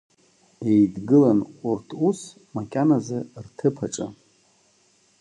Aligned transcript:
Еидгылан 0.71 1.39
урҭ 1.69 1.87
ус 2.07 2.19
макьаназы 2.55 3.19
рҭыԥ 3.43 3.75
аҿы. 3.85 4.07